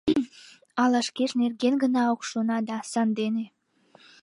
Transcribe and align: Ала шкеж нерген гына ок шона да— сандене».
Ала 0.81 0.99
шкеж 1.07 1.31
нерген 1.41 1.73
гына 1.83 2.01
ок 2.13 2.21
шона 2.29 2.57
да— 2.67 2.77
сандене». 2.91 3.45